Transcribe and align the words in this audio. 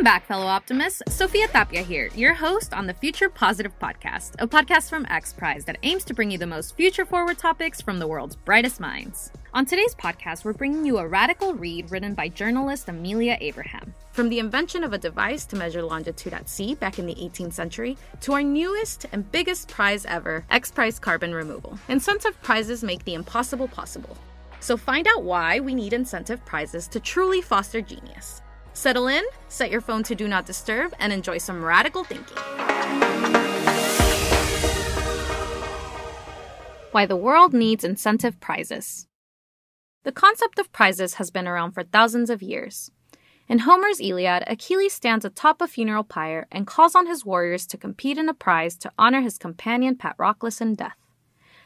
Welcome 0.00 0.14
back, 0.14 0.26
fellow 0.26 0.46
optimists. 0.46 1.02
Sophia 1.10 1.46
Tapia 1.48 1.82
here, 1.82 2.08
your 2.14 2.32
host 2.32 2.72
on 2.72 2.86
the 2.86 2.94
Future 2.94 3.28
Positive 3.28 3.78
Podcast, 3.78 4.32
a 4.38 4.48
podcast 4.48 4.88
from 4.88 5.04
X 5.10 5.34
Prize 5.34 5.66
that 5.66 5.76
aims 5.82 6.04
to 6.04 6.14
bring 6.14 6.30
you 6.30 6.38
the 6.38 6.46
most 6.46 6.74
future 6.74 7.04
forward 7.04 7.36
topics 7.36 7.82
from 7.82 7.98
the 7.98 8.06
world's 8.06 8.34
brightest 8.34 8.80
minds. 8.80 9.30
On 9.52 9.66
today's 9.66 9.94
podcast, 9.94 10.42
we're 10.42 10.54
bringing 10.54 10.86
you 10.86 10.96
a 10.96 11.06
radical 11.06 11.52
read 11.52 11.90
written 11.90 12.14
by 12.14 12.28
journalist 12.28 12.88
Amelia 12.88 13.36
Abraham. 13.42 13.92
From 14.12 14.30
the 14.30 14.38
invention 14.38 14.84
of 14.84 14.94
a 14.94 14.98
device 14.98 15.44
to 15.44 15.56
measure 15.56 15.82
longitude 15.82 16.32
at 16.32 16.48
sea 16.48 16.74
back 16.74 16.98
in 16.98 17.04
the 17.04 17.16
18th 17.16 17.52
century, 17.52 17.98
to 18.20 18.32
our 18.32 18.42
newest 18.42 19.04
and 19.12 19.30
biggest 19.30 19.68
prize 19.68 20.06
ever, 20.06 20.46
X 20.50 20.70
Prize 20.70 20.98
carbon 20.98 21.34
removal. 21.34 21.78
Incentive 21.90 22.40
prizes 22.40 22.82
make 22.82 23.04
the 23.04 23.12
impossible 23.12 23.68
possible. 23.68 24.16
So 24.60 24.78
find 24.78 25.06
out 25.06 25.24
why 25.24 25.60
we 25.60 25.74
need 25.74 25.92
incentive 25.92 26.42
prizes 26.46 26.88
to 26.88 27.00
truly 27.00 27.42
foster 27.42 27.82
genius. 27.82 28.40
Settle 28.72 29.08
in, 29.08 29.24
set 29.48 29.70
your 29.70 29.80
phone 29.80 30.02
to 30.04 30.14
do 30.14 30.28
not 30.28 30.46
disturb, 30.46 30.94
and 30.98 31.12
enjoy 31.12 31.38
some 31.38 31.64
radical 31.64 32.04
thinking. 32.04 32.36
Why 36.92 37.06
the 37.06 37.16
world 37.16 37.52
needs 37.52 37.84
incentive 37.84 38.40
prizes. 38.40 39.06
The 40.02 40.12
concept 40.12 40.58
of 40.58 40.72
prizes 40.72 41.14
has 41.14 41.30
been 41.30 41.46
around 41.46 41.72
for 41.72 41.82
thousands 41.82 42.30
of 42.30 42.42
years. 42.42 42.90
In 43.48 43.60
Homer's 43.60 44.00
Iliad, 44.00 44.44
Achilles 44.46 44.92
stands 44.92 45.24
atop 45.24 45.60
a 45.60 45.66
funeral 45.66 46.04
pyre 46.04 46.46
and 46.52 46.66
calls 46.66 46.94
on 46.94 47.06
his 47.06 47.24
warriors 47.24 47.66
to 47.66 47.76
compete 47.76 48.16
in 48.16 48.28
a 48.28 48.34
prize 48.34 48.76
to 48.76 48.92
honor 48.96 49.20
his 49.20 49.38
companion 49.38 49.96
Patroclus 49.96 50.60
in 50.60 50.74
death. 50.74 50.96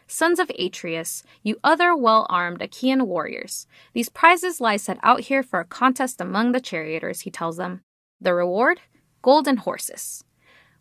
Sons 0.06 0.38
of 0.38 0.50
Atreus, 0.58 1.22
you 1.42 1.58
other 1.64 1.97
well 1.97 2.27
armed 2.28 2.60
Achaean 2.60 3.06
warriors, 3.06 3.66
these 3.94 4.08
prizes 4.08 4.61
lie 4.61 4.77
set 4.77 4.98
out 5.02 5.20
here 5.20 5.42
for 5.42 5.61
a 5.61 5.64
contest 5.64 6.20
among 6.20 6.52
the 6.52 6.61
charioters, 6.61 7.23
he 7.23 7.30
tells 7.30 7.56
them. 7.56 7.83
The 8.20 8.34
reward? 8.34 8.80
Golden 9.23 9.58
horses. 9.58 10.24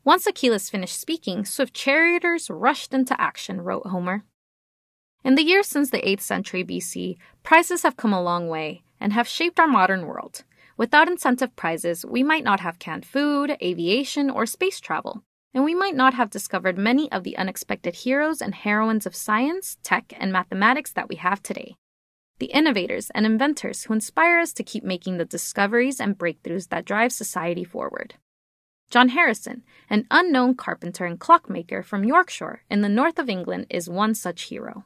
Once 0.04 0.28
Achilles 0.28 0.70
finished 0.70 1.00
speaking, 1.00 1.46
swift 1.46 1.74
charioters 1.74 2.50
rushed 2.50 2.94
into 2.94 3.20
action, 3.20 3.62
wrote 3.62 3.88
Homer. 3.88 4.24
In 5.24 5.36
the 5.36 5.44
years 5.44 5.68
since 5.68 5.90
the 5.90 6.02
8th 6.02 6.22
century 6.22 6.66
BC, 6.66 7.18
prizes 7.44 7.84
have 7.84 7.96
come 7.96 8.12
a 8.12 8.22
long 8.22 8.50
way 8.50 8.84
and 9.00 9.14
have 9.14 9.28
shaped 9.28 9.60
our 9.60 9.68
modern 9.68 10.06
world. 10.06 10.44
Without 10.76 11.08
incentive 11.08 11.56
prizes, 11.56 12.06
we 12.06 12.24
might 12.24 12.44
not 12.44 12.60
have 12.60 12.80
canned 12.80 13.06
food, 13.06 13.56
aviation, 13.62 14.30
or 14.30 14.46
space 14.46 14.82
travel 14.82 15.24
and 15.54 15.64
we 15.64 15.76
might 15.76 15.96
not 15.96 16.16
have 16.16 16.30
discovered 16.30 16.78
many 16.78 17.12
of 17.12 17.24
the 17.24 17.38
unexpected 17.38 17.96
heroes 17.96 18.42
and 18.42 18.56
heroines 18.56 19.06
of 19.06 19.16
science, 19.16 19.78
tech, 19.84 20.14
and 20.18 20.32
mathematics 20.32 20.92
that 20.92 21.08
we 21.08 21.16
have 21.16 21.44
today. 21.44 21.76
The 22.40 22.48
innovators 22.48 23.12
and 23.14 23.26
inventors 23.26 23.84
who 23.84 23.94
inspire 23.94 24.40
us 24.40 24.52
to 24.54 24.64
keep 24.64 24.84
making 24.84 25.18
the 25.18 25.26
discoveries 25.26 26.00
and 26.00 26.18
breakthroughs 26.18 26.70
that 26.70 26.86
drive 26.86 27.12
society 27.12 27.64
forward. 27.64 28.16
John 28.90 29.10
Harrison, 29.10 29.64
an 29.90 30.08
unknown 30.10 30.56
carpenter 30.56 31.06
and 31.06 31.20
clockmaker 31.20 31.84
from 31.84 32.04
Yorkshire 32.04 32.64
in 32.70 32.82
the 32.82 32.90
north 32.90 33.20
of 33.20 33.30
England, 33.30 33.68
is 33.70 33.90
one 33.90 34.16
such 34.16 34.44
hero. 34.44 34.86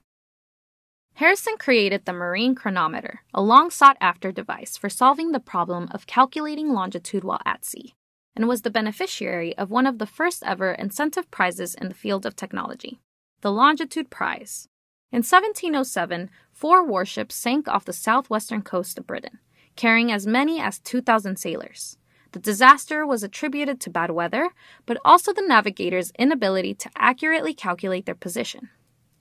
Harrison 1.15 1.57
created 1.57 2.05
the 2.05 2.13
marine 2.13 2.53
chronometer, 2.53 3.21
a 3.33 3.41
long 3.41 3.71
sought 3.71 3.97
after 3.99 4.31
device 4.31 4.77
for 4.77 4.89
solving 4.89 5.31
the 5.31 5.39
problem 5.39 5.87
of 5.91 6.05
calculating 6.05 6.73
longitude 6.73 7.23
while 7.23 7.41
at 7.45 7.65
sea 7.65 7.95
and 8.37 8.47
was 8.47 8.61
the 8.61 8.69
beneficiary 8.69 9.57
of 9.57 9.71
one 9.71 9.87
of 9.87 9.97
the 9.97 10.05
first 10.05 10.43
ever 10.45 10.71
incentive 10.71 11.29
prizes 11.31 11.73
in 11.73 11.89
the 11.89 11.95
field 11.95 12.23
of 12.23 12.35
technology, 12.35 12.99
the 13.41 13.51
Longitude 13.51 14.11
Prize. 14.11 14.67
In 15.11 15.23
1707, 15.23 16.29
four 16.53 16.85
warships 16.85 17.33
sank 17.33 17.67
off 17.67 17.85
the 17.85 17.93
southwestern 17.93 18.61
coast 18.61 18.99
of 18.99 19.07
Britain, 19.07 19.39
carrying 19.75 20.11
as 20.11 20.27
many 20.27 20.61
as 20.61 20.77
2,000 20.77 21.37
sailors. 21.37 21.97
The 22.31 22.37
disaster 22.39 23.07
was 23.07 23.23
attributed 23.23 23.81
to 23.81 23.89
bad 23.89 24.11
weather, 24.11 24.51
but 24.85 25.01
also 25.03 25.33
the 25.33 25.41
navigators' 25.41 26.11
inability 26.19 26.75
to 26.75 26.91
accurately 26.95 27.55
calculate 27.55 28.05
their 28.05 28.13
position. 28.13 28.69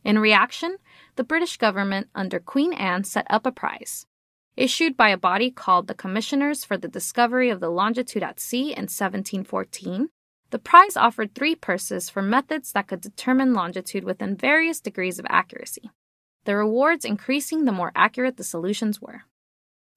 In 0.05 0.19
reaction, 0.19 0.77
the 1.15 1.25
British 1.25 1.57
government 1.57 2.09
under 2.15 2.39
Queen 2.39 2.75
Anne 2.75 3.05
set 3.05 3.27
up 3.31 3.47
a 3.47 3.51
prize, 3.51 4.05
Issued 4.57 4.97
by 4.97 5.11
a 5.11 5.19
body 5.19 5.51
called 5.51 5.87
the 5.87 5.95
Commissioners 5.95 6.65
for 6.65 6.79
the 6.79 6.89
Discovery 6.89 7.51
of 7.51 7.61
the 7.61 7.69
Longitude 7.69 8.23
at 8.23 8.41
Sea 8.41 8.73
in 8.73 8.89
1714, 8.89 10.09
the 10.49 10.59
prize 10.59 10.97
offered 10.97 11.35
three 11.35 11.55
purses 11.55 12.09
for 12.09 12.23
methods 12.23 12.73
that 12.73 12.87
could 12.87 13.03
determine 13.03 13.53
longitude 13.53 14.03
within 14.03 14.35
various 14.35 14.81
degrees 14.81 15.19
of 15.19 15.27
accuracy, 15.29 15.91
the 16.45 16.57
rewards 16.57 17.05
increasing 17.05 17.67
the 17.67 17.73
more 17.73 17.93
accurate 17.95 18.39
the 18.39 18.45
solutions 18.45 18.99
were. 18.99 19.25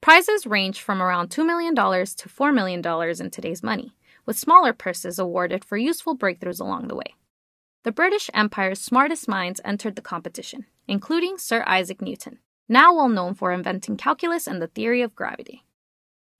Prizes 0.02 0.46
range 0.46 0.82
from 0.82 1.02
around 1.02 1.30
$2 1.30 1.46
million 1.46 1.74
to 1.74 1.82
$4 1.82 2.54
million 2.54 3.22
in 3.22 3.32
today's 3.32 3.64
money, 3.64 3.96
with 4.26 4.38
smaller 4.38 4.74
purses 4.74 5.20
awarded 5.20 5.64
for 5.64 5.78
useful 5.78 6.18
breakthroughs 6.18 6.60
along 6.60 6.90
the 6.90 6.96
way. 6.96 7.16
The 7.84 7.94
British 7.94 8.30
Empire's 8.34 8.82
smartest 8.82 9.30
minds 9.30 9.62
entered 9.64 9.96
the 9.96 10.02
competition, 10.02 10.66
including 10.86 11.38
Sir 11.38 11.64
Isaac 11.66 12.02
Newton, 12.02 12.40
now 12.70 12.96
well 12.96 13.10
known 13.10 13.34
for 13.34 13.52
inventing 13.52 13.98
calculus 13.98 14.48
and 14.48 14.62
the 14.62 14.68
theory 14.68 15.02
of 15.02 15.16
gravity. 15.16 15.66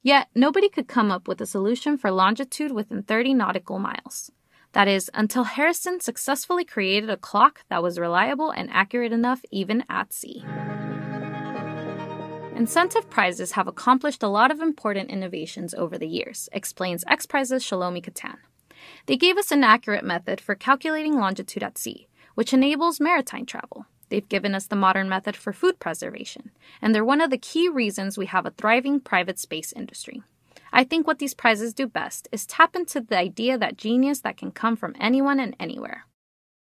Yet, 0.02 0.30
nobody 0.34 0.70
could 0.70 0.88
come 0.88 1.12
up 1.12 1.28
with 1.28 1.42
a 1.42 1.46
solution 1.46 1.98
for 1.98 2.12
longitude 2.12 2.72
within 2.72 3.04
30 3.04 3.34
nautical 3.34 3.80
miles. 3.80 4.32
That 4.74 4.88
is, 4.88 5.10
until 5.14 5.44
Harrison 5.44 6.00
successfully 6.00 6.64
created 6.64 7.10
a 7.10 7.18
clock 7.18 7.66
that 7.70 7.84
was 7.84 8.00
reliable 8.00 8.52
and 8.52 8.70
accurate 8.72 9.12
enough 9.12 9.42
even 9.52 9.84
at 9.90 10.14
sea. 10.14 10.46
Incentive 12.56 13.10
prizes 13.10 13.54
have 13.54 13.68
accomplished 13.68 14.22
a 14.22 14.28
lot 14.28 14.52
of 14.52 14.60
important 14.60 15.10
innovations 15.10 15.74
over 15.74 15.98
the 15.98 16.08
years, 16.08 16.50
explains 16.52 17.04
X 17.08 17.26
Prize's 17.26 17.64
Shalomi 17.64 18.04
Katan. 18.04 18.38
They 19.06 19.18
gave 19.18 19.38
us 19.38 19.52
an 19.52 19.64
accurate 19.64 20.06
method 20.06 20.40
for 20.40 20.56
calculating 20.56 21.16
longitude 21.16 21.64
at 21.64 21.78
sea, 21.78 22.08
which 22.36 22.54
enables 22.54 23.00
maritime 23.00 23.46
travel. 23.46 23.86
They've 24.10 24.28
given 24.28 24.56
us 24.56 24.68
the 24.68 24.76
modern 24.76 25.08
method 25.08 25.36
for 25.36 25.54
food 25.54 25.80
preservation, 25.80 26.52
and 26.82 26.94
they're 26.94 27.06
one 27.06 27.22
of 27.22 27.30
the 27.30 27.38
key 27.38 27.70
reasons 27.70 28.18
we 28.18 28.26
have 28.26 28.46
a 28.46 28.52
thriving 28.52 29.00
private 29.00 29.40
space 29.40 29.72
industry. 29.72 30.24
I 30.72 30.84
think 30.84 31.08
what 31.08 31.20
these 31.20 31.34
prizes 31.34 31.74
do 31.74 31.88
best 31.88 32.28
is 32.32 32.46
tap 32.46 32.76
into 32.76 33.02
the 33.02 33.18
idea 33.18 33.58
that 33.58 33.78
genius 33.78 34.22
that 34.22 34.38
can 34.38 34.52
come 34.52 34.76
from 34.76 34.96
anyone 35.00 35.40
and 35.40 35.56
anywhere. 35.60 36.06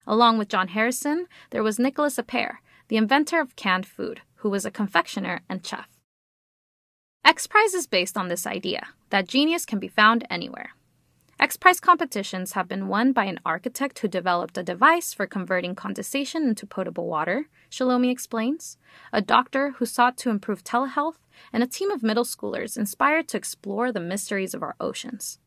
Along 0.07 0.37
with 0.37 0.49
John 0.49 0.69
Harrison, 0.69 1.27
there 1.51 1.63
was 1.63 1.79
Nicolas 1.79 2.17
Appert, 2.17 2.57
the 2.87 2.97
inventor 2.97 3.39
of 3.39 3.55
canned 3.55 3.85
food, 3.85 4.21
who 4.35 4.49
was 4.49 4.65
a 4.65 4.71
confectioner 4.71 5.41
and 5.47 5.65
chef. 5.65 5.87
X 7.23 7.47
Prize 7.47 7.73
is 7.73 7.85
based 7.85 8.17
on 8.17 8.27
this 8.27 8.47
idea 8.47 8.87
that 9.09 9.27
genius 9.27 9.65
can 9.65 9.79
be 9.79 9.87
found 9.87 10.25
anywhere. 10.29 10.71
X 11.41 11.57
Prize 11.57 11.79
competitions 11.79 12.51
have 12.51 12.67
been 12.67 12.87
won 12.87 13.13
by 13.13 13.23
an 13.23 13.39
architect 13.43 13.97
who 13.97 14.07
developed 14.07 14.59
a 14.59 14.63
device 14.63 15.11
for 15.11 15.25
converting 15.25 15.73
condensation 15.73 16.43
into 16.43 16.67
potable 16.67 17.07
water, 17.07 17.47
Shalomi 17.71 18.11
explains, 18.11 18.77
a 19.11 19.23
doctor 19.23 19.71
who 19.71 19.87
sought 19.87 20.17
to 20.17 20.29
improve 20.29 20.63
telehealth, 20.63 21.17
and 21.51 21.63
a 21.63 21.67
team 21.67 21.89
of 21.89 22.03
middle 22.03 22.25
schoolers 22.25 22.77
inspired 22.77 23.27
to 23.29 23.37
explore 23.37 23.91
the 23.91 23.99
mysteries 23.99 24.53
of 24.53 24.61
our 24.61 24.75
oceans. 24.79 25.39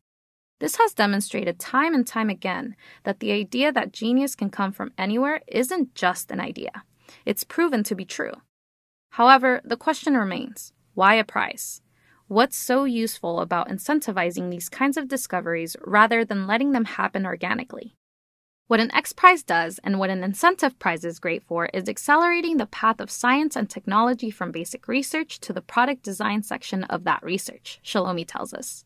This 0.59 0.79
has 0.79 0.95
demonstrated 0.95 1.61
time 1.61 1.95
and 1.95 2.05
time 2.05 2.29
again 2.29 2.75
that 3.05 3.21
the 3.21 3.31
idea 3.31 3.71
that 3.71 3.93
genius 3.93 4.35
can 4.35 4.51
come 4.51 4.73
from 4.73 4.93
anywhere 4.99 5.43
isn't 5.47 5.95
just 5.95 6.33
an 6.33 6.41
idea. 6.41 6.83
It's 7.25 7.45
proven 7.45 7.85
to 7.85 7.95
be 7.95 8.05
true. 8.05 8.33
However, 9.11 9.61
the 9.65 9.77
question 9.77 10.17
remains 10.17 10.73
why 10.95 11.15
a 11.15 11.23
prize? 11.23 11.83
What's 12.35 12.57
so 12.57 12.83
useful 12.83 13.39
about 13.39 13.69
incentivizing 13.69 14.51
these 14.51 14.69
kinds 14.69 14.97
of 14.97 15.07
discoveries 15.07 15.77
rather 15.85 16.25
than 16.25 16.49
letting 16.49 16.73
them 16.73 16.85
happen 16.85 17.27
organically? 17.27 17.95
What 18.67 18.81
an 18.81 18.93
X 18.93 19.13
Prize 19.13 19.45
does 19.45 19.79
and 19.85 20.01
what 20.01 20.11
an 20.11 20.25
incentive 20.25 20.77
prize 20.81 21.05
is 21.05 21.21
great 21.21 21.45
for 21.45 21.67
is 21.67 21.89
accelerating 21.89 22.57
the 22.57 22.67
path 22.67 22.99
of 22.99 23.09
science 23.09 23.55
and 23.55 23.71
technology 23.71 24.33
from 24.33 24.51
basic 24.51 24.89
research 24.89 25.39
to 25.43 25.53
the 25.53 25.63
product 25.63 26.03
design 26.03 26.43
section 26.43 26.83
of 26.83 27.05
that 27.05 27.23
research, 27.23 27.79
Shalomi 27.85 28.25
tells 28.27 28.53
us. 28.53 28.85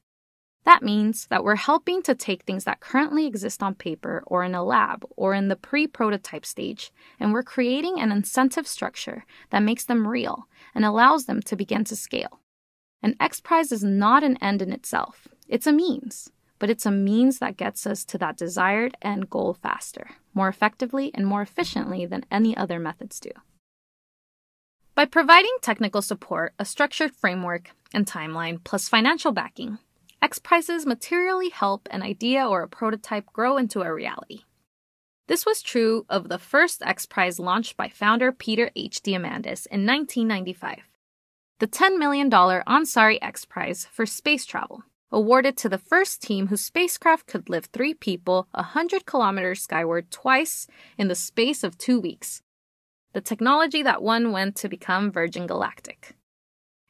That 0.67 0.83
means 0.83 1.27
that 1.29 1.43
we're 1.43 1.57
helping 1.57 2.03
to 2.03 2.15
take 2.15 2.43
things 2.43 2.65
that 2.65 2.81
currently 2.81 3.27
exist 3.27 3.63
on 3.63 3.77
paper 3.77 4.23
or 4.27 4.45
in 4.45 4.55
a 4.55 4.63
lab 4.63 5.07
or 5.17 5.33
in 5.33 5.49
the 5.49 5.57
pre 5.57 5.87
prototype 5.87 6.45
stage, 6.45 6.93
and 7.19 7.33
we're 7.33 7.43
creating 7.43 7.99
an 7.99 8.13
incentive 8.13 8.69
structure 8.69 9.25
that 9.49 9.63
makes 9.63 9.87
them 9.87 10.07
real 10.07 10.49
and 10.75 10.85
allows 10.85 11.25
them 11.25 11.41
to 11.41 11.57
begin 11.57 11.85
to 11.85 11.97
scale. 11.97 12.41
An 13.03 13.17
X 13.21 13.41
Prize 13.41 13.73
is 13.73 13.85
not 13.85 14.23
an 14.23 14.37
end 14.43 14.63
in 14.63 14.73
itself, 14.73 15.29
it's 15.49 15.67
a 15.67 15.73
means 15.73 16.31
but 16.59 16.71
it's 16.71 16.87
a 16.87 16.91
means 16.91 17.39
that 17.39 17.57
gets 17.57 17.87
us 17.87 18.05
to 18.05 18.19
that 18.19 18.37
desired 18.37 18.97
end 19.03 19.31
goal 19.31 19.55
faster, 19.55 20.11
more 20.35 20.49
effectively, 20.49 21.11
and 21.15 21.27
more 21.27 21.43
efficiently 21.43 22.07
than 22.07 22.25
any 22.31 22.57
other 22.57 22.79
methods 22.79 23.21
do. 23.21 23.31
By 24.95 25.05
providing 25.05 25.57
technical 25.63 26.03
support, 26.03 26.55
a 26.59 26.65
structured 26.65 27.15
framework, 27.15 27.71
and 27.95 28.07
timeline, 28.07 28.63
plus 28.65 28.89
financial 28.89 29.33
backing, 29.33 29.79
X 30.21 30.41
Prizes 30.41 30.85
materially 30.85 31.49
help 31.49 31.89
an 31.93 32.03
idea 32.03 32.47
or 32.47 32.63
a 32.63 32.69
prototype 32.69 33.33
grow 33.33 33.57
into 33.57 33.83
a 33.83 33.95
reality. 33.95 34.41
This 35.29 35.47
was 35.47 35.63
true 35.63 36.05
of 36.09 36.29
the 36.29 36.39
first 36.39 36.83
X 36.83 37.07
Prize 37.07 37.39
launched 37.39 37.77
by 37.77 37.89
founder 37.89 38.33
Peter 38.33 38.71
H. 38.75 39.01
Diamandis 39.03 39.67
in 39.71 39.87
1995. 39.87 40.79
The 41.61 41.67
$10 41.67 41.99
million 41.99 42.31
Ansari 42.31 43.19
X 43.21 43.45
Prize 43.45 43.85
for 43.91 44.07
space 44.07 44.45
travel 44.45 44.85
awarded 45.11 45.57
to 45.57 45.69
the 45.69 45.77
first 45.79 46.23
team 46.23 46.47
whose 46.47 46.61
spacecraft 46.61 47.27
could 47.27 47.49
lift 47.49 47.73
three 47.73 47.95
people 47.95 48.47
100 48.53 49.07
kilometers 49.07 49.63
skyward 49.63 50.09
twice 50.13 50.69
in 50.97 51.09
the 51.09 51.17
space 51.17 51.65
of 51.65 51.77
two 51.77 51.99
weeks. 51.99 52.43
The 53.13 53.21
technology 53.21 53.83
that 53.83 54.03
won 54.03 54.31
went 54.31 54.55
to 54.57 54.69
become 54.69 55.11
Virgin 55.11 55.49
Galactic. 55.49 56.15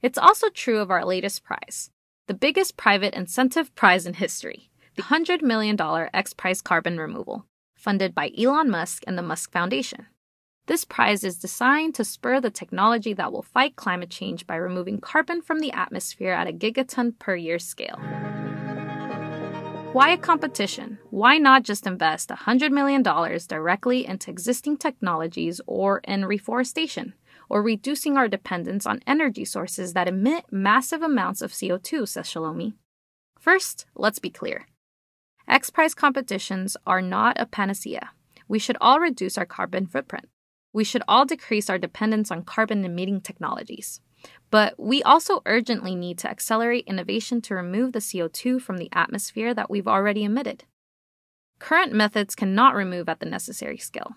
It's 0.02 0.18
also 0.18 0.50
true 0.50 0.80
of 0.80 0.90
our 0.90 1.04
latest 1.04 1.44
prize, 1.44 1.90
the 2.26 2.34
biggest 2.34 2.76
private 2.76 3.14
incentive 3.14 3.74
prize 3.74 4.04
in 4.04 4.14
history, 4.14 4.70
the 4.96 5.04
$100 5.04 5.40
million 5.40 5.78
X 6.12 6.34
Prize 6.34 6.60
carbon 6.60 6.98
removal, 6.98 7.46
funded 7.74 8.14
by 8.14 8.32
Elon 8.36 8.68
Musk 8.68 9.02
and 9.06 9.16
the 9.16 9.22
Musk 9.22 9.50
Foundation. 9.50 10.08
This 10.68 10.84
prize 10.84 11.24
is 11.24 11.38
designed 11.38 11.94
to 11.94 12.04
spur 12.04 12.42
the 12.42 12.50
technology 12.50 13.14
that 13.14 13.32
will 13.32 13.40
fight 13.40 13.74
climate 13.74 14.10
change 14.10 14.46
by 14.46 14.56
removing 14.56 15.00
carbon 15.00 15.40
from 15.40 15.60
the 15.60 15.72
atmosphere 15.72 16.34
at 16.34 16.46
a 16.46 16.52
gigaton 16.52 17.18
per 17.18 17.34
year 17.34 17.58
scale. 17.58 17.98
Why 19.94 20.10
a 20.10 20.18
competition? 20.18 20.98
Why 21.08 21.38
not 21.38 21.62
just 21.62 21.86
invest 21.86 22.28
$100 22.28 22.70
million 22.70 23.02
directly 23.02 24.04
into 24.04 24.30
existing 24.30 24.76
technologies 24.76 25.58
or 25.66 26.02
in 26.04 26.26
reforestation, 26.26 27.14
or 27.48 27.62
reducing 27.62 28.18
our 28.18 28.28
dependence 28.28 28.84
on 28.84 29.00
energy 29.06 29.46
sources 29.46 29.94
that 29.94 30.06
emit 30.06 30.44
massive 30.50 31.00
amounts 31.00 31.40
of 31.40 31.52
CO2, 31.52 32.06
says 32.06 32.26
Shalomi. 32.26 32.74
First, 33.40 33.86
let's 33.94 34.18
be 34.18 34.28
clear. 34.28 34.66
X 35.48 35.70
Prize 35.70 35.94
competitions 35.94 36.76
are 36.86 37.00
not 37.00 37.40
a 37.40 37.46
panacea. 37.46 38.10
We 38.46 38.58
should 38.58 38.76
all 38.82 39.00
reduce 39.00 39.38
our 39.38 39.46
carbon 39.46 39.86
footprint 39.86 40.28
we 40.72 40.84
should 40.84 41.02
all 41.08 41.24
decrease 41.24 41.70
our 41.70 41.78
dependence 41.78 42.30
on 42.30 42.44
carbon 42.44 42.84
emitting 42.84 43.20
technologies. 43.20 44.00
But 44.50 44.74
we 44.78 45.02
also 45.02 45.42
urgently 45.46 45.94
need 45.94 46.18
to 46.18 46.30
accelerate 46.30 46.84
innovation 46.86 47.40
to 47.42 47.54
remove 47.54 47.92
the 47.92 47.98
CO2 47.98 48.60
from 48.60 48.78
the 48.78 48.88
atmosphere 48.92 49.54
that 49.54 49.70
we've 49.70 49.88
already 49.88 50.24
emitted. 50.24 50.64
Current 51.58 51.92
methods 51.92 52.34
cannot 52.34 52.74
remove 52.74 53.08
at 53.08 53.20
the 53.20 53.26
necessary 53.26 53.78
scale. 53.78 54.16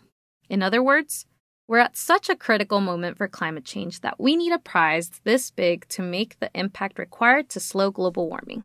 In 0.49 0.61
other 0.61 0.83
words, 0.83 1.25
we're 1.67 1.79
at 1.79 1.95
such 1.95 2.29
a 2.29 2.35
critical 2.35 2.81
moment 2.81 3.17
for 3.17 3.27
climate 3.27 3.65
change 3.65 4.01
that 4.01 4.19
we 4.19 4.35
need 4.35 4.51
a 4.51 4.59
prize 4.59 5.09
this 5.23 5.51
big 5.51 5.87
to 5.89 6.01
make 6.01 6.39
the 6.39 6.51
impact 6.53 6.99
required 6.99 7.49
to 7.49 7.59
slow 7.59 7.91
global 7.91 8.27
warming. 8.27 8.63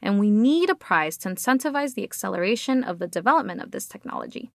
And 0.00 0.18
we 0.18 0.30
need 0.30 0.70
a 0.70 0.74
prize 0.74 1.18
to 1.18 1.28
incentivize 1.28 1.94
the 1.94 2.04
acceleration 2.04 2.82
of 2.82 2.98
the 2.98 3.06
development 3.06 3.60
of 3.60 3.72
this 3.72 3.86
technology. 3.86 4.50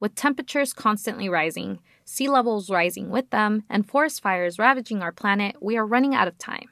With 0.00 0.14
temperatures 0.14 0.72
constantly 0.72 1.28
rising, 1.28 1.80
sea 2.04 2.28
levels 2.28 2.70
rising 2.70 3.10
with 3.10 3.30
them, 3.30 3.64
and 3.68 3.88
forest 3.88 4.22
fires 4.22 4.58
ravaging 4.58 5.02
our 5.02 5.10
planet, 5.10 5.56
we 5.60 5.76
are 5.76 5.86
running 5.86 6.14
out 6.14 6.28
of 6.28 6.38
time. 6.38 6.68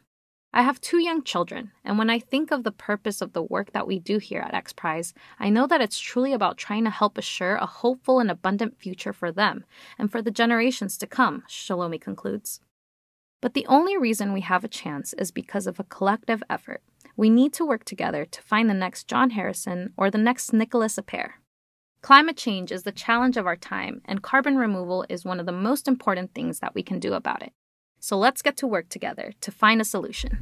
I 0.53 0.63
have 0.63 0.81
two 0.81 1.03
young 1.03 1.23
children, 1.23 1.73
and 1.85 1.99
when 1.99 2.09
I 2.09 2.19
think 2.19 2.51
of 2.51 2.63
the 2.63 2.71
purpose 2.71 3.21
of 3.21 3.33
the 3.33 3.43
work 3.43 3.73
that 3.73 3.87
we 3.87 3.99
do 3.99 4.19
here 4.19 4.41
at 4.41 4.55
X 4.55 4.73
Prize, 4.73 5.13
I 5.39 5.51
know 5.51 5.67
that 5.67 5.83
it's 5.83 5.99
truly 5.99 6.33
about 6.33 6.57
trying 6.57 6.85
to 6.85 6.91
help 6.91 7.19
assure 7.19 7.57
a 7.57 7.67
hopeful 7.67 8.21
and 8.21 8.31
abundant 8.31 8.79
future 8.79 9.13
for 9.13 9.33
them 9.33 9.65
and 9.99 10.11
for 10.11 10.23
the 10.23 10.31
generations 10.31 10.97
to 10.99 11.07
come, 11.07 11.43
Shalomi 11.49 12.01
concludes. 12.01 12.61
But 13.43 13.55
the 13.55 13.67
only 13.67 13.99
reason 13.99 14.33
we 14.33 14.41
have 14.43 14.65
a 14.65 14.69
chance 14.69 15.13
is 15.15 15.31
because 15.31 15.67
of 15.67 15.79
a 15.79 15.85
collective 15.85 16.43
effort. 16.49 16.83
We 17.17 17.29
need 17.29 17.53
to 17.55 17.67
work 17.67 17.85
together 17.85 18.25
to 18.25 18.43
find 18.43 18.71
the 18.71 18.75
next 18.75 19.09
John 19.09 19.31
Harrison 19.31 19.93
or 19.97 20.11
the 20.11 20.17
next 20.17 20.53
Nicolas 20.53 20.97
Appert. 20.97 21.33
Climate 22.07 22.37
change 22.37 22.71
is 22.71 22.85
the 22.85 22.93
challenge 22.93 23.37
of 23.37 23.49
our 23.49 23.57
time, 23.57 24.01
and 24.05 24.23
carbon 24.23 24.57
removal 24.57 25.05
is 25.09 25.25
one 25.25 25.41
of 25.41 25.47
the 25.47 25.51
most 25.51 25.89
important 25.89 26.33
things 26.35 26.61
that 26.61 26.73
we 26.73 26.81
can 26.81 27.01
do 27.01 27.15
about 27.15 27.43
it. 27.43 27.51
So 27.99 28.17
let's 28.17 28.43
get 28.43 28.57
to 28.59 28.67
work 28.69 28.89
together 28.89 29.33
to 29.41 29.51
find 29.51 29.81
a 29.81 29.85
solution. 29.85 30.39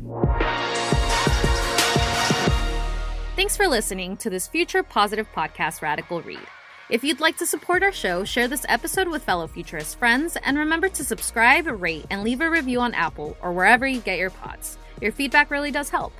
Thanks 3.34 3.56
for 3.56 3.66
listening 3.66 4.18
to 4.18 4.28
this 4.28 4.46
future 4.46 4.82
positive 4.82 5.26
podcast, 5.34 5.80
Radical 5.80 6.20
Read. 6.20 6.46
If 6.90 7.02
you'd 7.02 7.20
like 7.20 7.38
to 7.38 7.46
support 7.46 7.82
our 7.82 7.92
show, 7.92 8.24
share 8.24 8.46
this 8.46 8.66
episode 8.68 9.08
with 9.08 9.24
fellow 9.24 9.46
futurist 9.46 9.98
friends, 9.98 10.36
and 10.44 10.58
remember 10.58 10.90
to 10.90 11.02
subscribe, 11.02 11.66
rate, 11.66 12.04
and 12.10 12.22
leave 12.22 12.42
a 12.42 12.50
review 12.50 12.80
on 12.80 12.92
Apple 12.92 13.38
or 13.40 13.54
wherever 13.54 13.86
you 13.86 14.00
get 14.00 14.18
your 14.18 14.28
pods. 14.28 14.76
Your 15.00 15.12
feedback 15.12 15.50
really 15.50 15.70
does 15.70 15.88
help. 15.88 16.12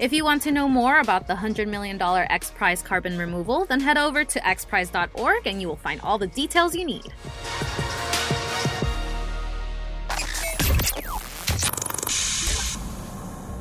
If 0.00 0.14
you 0.14 0.24
want 0.24 0.40
to 0.44 0.50
know 0.50 0.66
more 0.66 1.00
about 1.00 1.26
the 1.26 1.34
$100 1.34 1.68
million 1.68 2.00
X 2.00 2.50
Prize 2.52 2.80
carbon 2.80 3.18
removal, 3.18 3.66
then 3.66 3.80
head 3.80 3.98
over 3.98 4.24
to 4.24 4.40
xprize.org 4.40 5.46
and 5.46 5.60
you 5.60 5.68
will 5.68 5.76
find 5.76 6.00
all 6.00 6.16
the 6.16 6.26
details 6.26 6.74
you 6.74 6.86
need. 6.86 7.12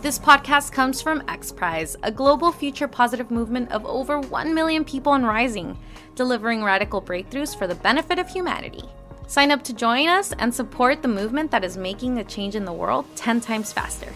This 0.02 0.18
podcast 0.18 0.72
comes 0.72 1.02
from 1.02 1.26
X 1.28 1.52
Prize, 1.52 1.98
a 2.04 2.12
global 2.12 2.54
future 2.54 2.88
positive 2.88 3.32
movement 3.32 3.70
of 3.74 3.86
over 3.86 4.22
1 4.22 4.54
million 4.54 4.86
people 4.86 5.16
and 5.16 5.28
rising, 5.28 5.78
delivering 6.16 6.64
radical 6.64 7.02
breakthroughs 7.02 7.54
for 7.54 7.68
the 7.68 7.76
benefit 7.76 8.18
of 8.18 8.30
humanity. 8.30 8.86
Sign 9.28 9.52
up 9.52 9.62
to 9.64 9.74
join 9.74 10.08
us 10.08 10.32
and 10.40 10.56
support 10.56 11.02
the 11.02 11.10
movement 11.10 11.52
that 11.52 11.66
is 11.66 11.76
making 11.76 12.18
a 12.18 12.24
change 12.24 12.56
in 12.56 12.64
the 12.64 12.72
world 12.72 13.06
10 13.18 13.42
times 13.42 13.74
faster. 13.74 14.14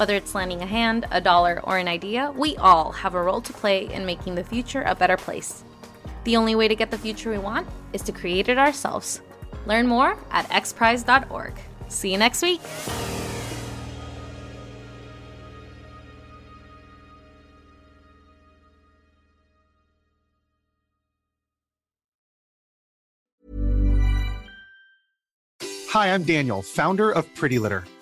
Whether 0.00 0.14
it's 0.14 0.34
lending 0.34 0.62
a 0.62 0.66
hand, 0.66 1.06
a 1.10 1.20
dollar, 1.20 1.60
or 1.62 1.76
an 1.76 1.86
idea, 1.86 2.32
we 2.34 2.56
all 2.56 2.90
have 2.90 3.14
a 3.14 3.22
role 3.22 3.42
to 3.42 3.52
play 3.52 3.84
in 3.92 4.06
making 4.06 4.34
the 4.34 4.42
future 4.42 4.80
a 4.80 4.94
better 4.94 5.18
place. 5.18 5.62
The 6.24 6.38
only 6.38 6.54
way 6.54 6.68
to 6.68 6.74
get 6.74 6.90
the 6.90 6.96
future 6.96 7.28
we 7.28 7.36
want 7.36 7.68
is 7.92 8.00
to 8.04 8.12
create 8.12 8.48
it 8.48 8.56
ourselves. 8.56 9.20
Learn 9.66 9.86
more 9.86 10.16
at 10.30 10.48
xprize.org. 10.48 11.52
See 11.88 12.12
you 12.12 12.16
next 12.16 12.40
week. 12.40 12.62
Hi, 25.90 26.14
I'm 26.14 26.22
Daniel, 26.22 26.62
founder 26.62 27.10
of 27.10 27.26
Pretty 27.34 27.58
Litter. 27.58 27.84